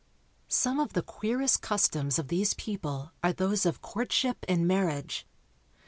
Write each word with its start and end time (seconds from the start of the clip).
Some 0.47 0.79
of 0.79 0.93
the 0.93 1.03
queerest 1.03 1.61
customs 1.61 2.17
of 2.17 2.27
these 2.29 2.55
people 2.55 3.11
are 3.23 3.31
those 3.31 3.67
of 3.67 3.83
courtship 3.83 4.47
and 4.49 4.67
marriage. 4.67 5.27